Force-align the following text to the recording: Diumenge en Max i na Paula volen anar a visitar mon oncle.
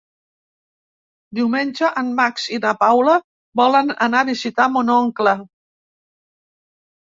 Diumenge 1.39 1.89
en 2.01 2.09
Max 2.19 2.45
i 2.53 2.59
na 2.63 2.71
Paula 2.85 3.19
volen 3.61 3.93
anar 4.07 4.23
a 4.25 4.29
visitar 4.31 4.67
mon 4.79 4.91
oncle. 4.97 5.37